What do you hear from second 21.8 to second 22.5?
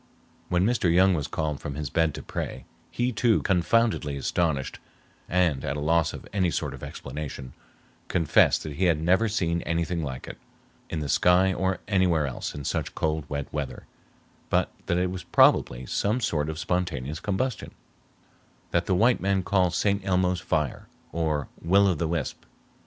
of the wisp."